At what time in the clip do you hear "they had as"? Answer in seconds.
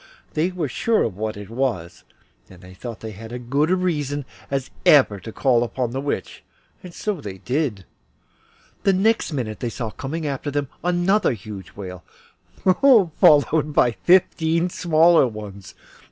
3.01-3.41